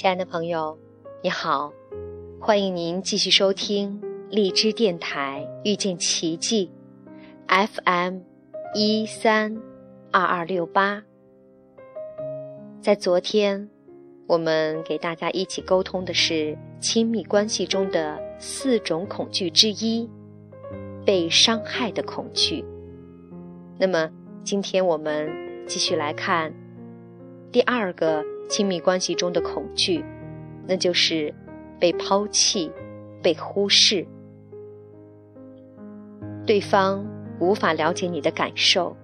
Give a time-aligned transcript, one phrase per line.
[0.00, 0.78] 亲爱的朋友，
[1.24, 1.72] 你好，
[2.40, 6.70] 欢迎您继续收听荔枝电台遇见奇迹
[7.48, 8.20] FM
[8.76, 9.60] 一三
[10.12, 11.02] 二二六八。
[12.80, 13.68] 在昨天，
[14.28, 20.08] 我们给大家一起沟通的是亲密关系中的四种恐惧之一——
[21.04, 22.64] 被伤害的恐惧。
[23.76, 24.08] 那么，
[24.44, 25.28] 今天我们
[25.66, 26.54] 继续来看
[27.50, 28.22] 第二个。
[28.48, 30.04] 亲密关系中的恐惧，
[30.66, 31.32] 那就是
[31.78, 32.72] 被抛弃、
[33.22, 34.06] 被忽视。
[36.46, 37.04] 对方
[37.40, 38.96] 无法了解你的感受，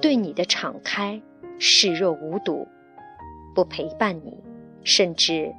[0.00, 1.20] 对你的敞开
[1.58, 2.68] 视若无睹，
[3.54, 4.36] 不陪伴你，
[4.84, 5.50] 甚至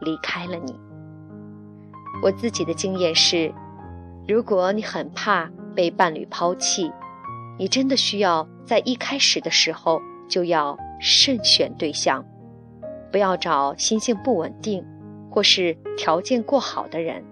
[0.00, 0.78] 离开了你。
[2.22, 3.52] 我自己的经验是，
[4.28, 6.92] 如果你很怕被伴侣抛弃，
[7.58, 12.24] 你真的需要在一开始的时候就要慎选对象。
[13.14, 14.84] 不要找心性不稳定，
[15.30, 17.22] 或是条件过好的人。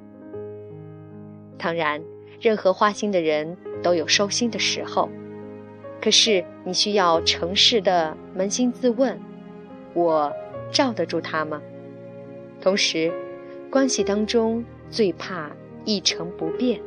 [1.58, 2.00] 当然，
[2.40, 5.08] 任何花心的人都有收心的时候。
[6.00, 9.18] 可是，你需要诚实的扪心自问：
[9.92, 10.32] 我
[10.70, 11.60] 罩得住他吗？
[12.60, 13.12] 同时，
[13.68, 15.50] 关系当中最怕
[15.84, 16.80] 一成不变。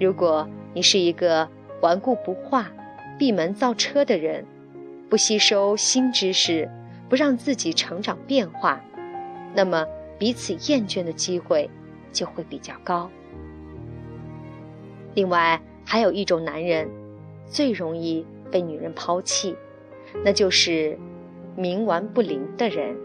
[0.00, 1.46] 如果你是一个
[1.82, 2.72] 顽固不化、
[3.18, 4.46] 闭门造车的人，
[5.10, 6.66] 不吸收新知识。
[7.10, 8.80] 不让自己成长变化，
[9.52, 9.84] 那么
[10.16, 11.68] 彼此厌倦的机会
[12.12, 13.10] 就会比较高。
[15.14, 16.88] 另外，还有一种男人
[17.46, 19.56] 最容易被女人抛弃，
[20.24, 20.96] 那就是
[21.58, 22.96] 冥顽不灵的人。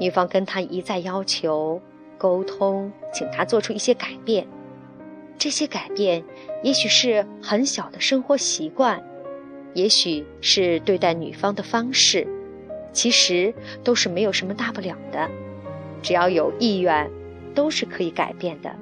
[0.00, 1.80] 女方跟他一再要求
[2.16, 4.46] 沟通，请他做出一些改变。
[5.36, 6.24] 这些改变
[6.62, 9.02] 也许是很小的生活习惯，
[9.74, 12.26] 也许是对待女方的方式。
[12.92, 13.54] 其实
[13.84, 15.28] 都是没有什么大不了的，
[16.02, 17.10] 只要有意愿，
[17.54, 18.74] 都是可以改变的。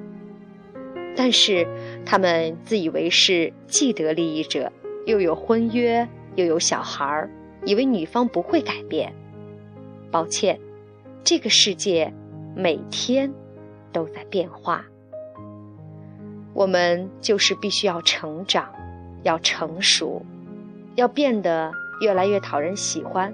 [1.15, 1.67] 但是
[2.05, 4.71] 他们自以为是既得利益者，
[5.05, 7.29] 又有婚约，又有小孩儿，
[7.65, 9.13] 以为女方不会改变。
[10.11, 10.59] 抱歉，
[11.23, 12.13] 这个世界
[12.55, 13.33] 每天
[13.91, 14.85] 都在变化，
[16.53, 18.69] 我们就是必须要成长，
[19.23, 20.21] 要成熟，
[20.95, 23.33] 要变得越来越讨人喜欢。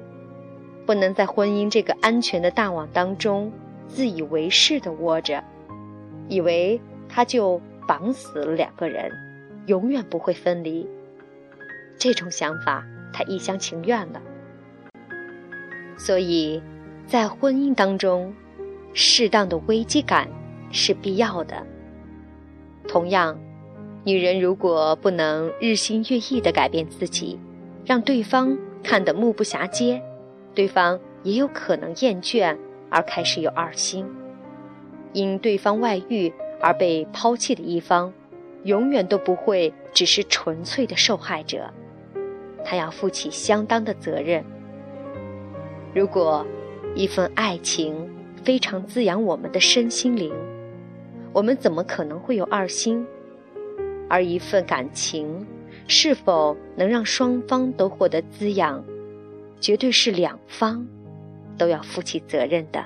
[0.92, 3.50] 不能在婚姻这个安全的大网当中
[3.88, 5.42] 自以为是的窝着，
[6.28, 9.10] 以为他就绑死了两个人，
[9.68, 10.86] 永远不会分离。
[11.98, 14.22] 这种想法太一厢情愿了。
[15.98, 16.62] 所以，
[17.08, 18.34] 在婚姻当中，
[18.92, 20.28] 适当的危机感
[20.72, 21.66] 是必要的。
[22.86, 23.40] 同样，
[24.04, 27.40] 女人如果不能日新月异地改变自己，
[27.86, 30.04] 让对方看得目不暇接。
[30.54, 32.58] 对方也有可能厌倦
[32.90, 34.06] 而开始有二心，
[35.14, 38.12] 因对方外遇而被抛弃的一方，
[38.64, 41.70] 永远都不会只是纯粹的受害者，
[42.66, 44.44] 他要负起相当的责任。
[45.94, 46.46] 如果
[46.96, 48.10] 一份爱情
[48.44, 50.34] 非常滋养我们的身心灵，
[51.32, 53.06] 我们怎么可能会有二心？
[54.10, 55.48] 而一份感情
[55.88, 58.84] 是否能让双方都获得滋养？
[59.62, 60.86] 绝对是两方
[61.58, 62.84] 都要负起责任的。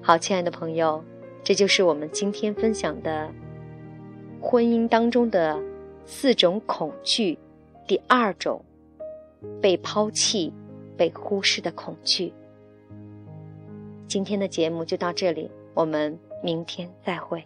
[0.00, 1.04] 好，亲爱的朋友，
[1.42, 3.30] 这就是我们今天分享的
[4.40, 5.60] 婚姻当中的
[6.06, 7.36] 四种恐惧，
[7.86, 8.64] 第二种
[9.60, 10.52] 被抛弃、
[10.96, 12.32] 被忽视的恐惧。
[14.06, 17.44] 今天的节目就到这里，我们明天再会。